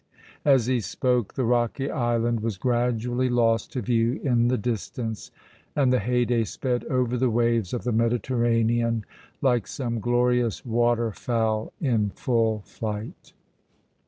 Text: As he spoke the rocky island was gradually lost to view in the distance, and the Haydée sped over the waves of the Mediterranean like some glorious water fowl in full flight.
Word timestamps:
As 0.43 0.65
he 0.65 0.79
spoke 0.79 1.35
the 1.35 1.45
rocky 1.45 1.87
island 1.91 2.39
was 2.39 2.57
gradually 2.57 3.29
lost 3.29 3.71
to 3.73 3.83
view 3.83 4.19
in 4.23 4.47
the 4.47 4.57
distance, 4.57 5.29
and 5.75 5.93
the 5.93 5.99
Haydée 5.99 6.47
sped 6.47 6.85
over 6.85 7.17
the 7.17 7.29
waves 7.29 7.71
of 7.71 7.83
the 7.83 7.91
Mediterranean 7.91 9.05
like 9.43 9.67
some 9.67 9.99
glorious 9.99 10.65
water 10.65 11.11
fowl 11.11 11.71
in 11.79 12.09
full 12.09 12.61
flight. 12.61 13.33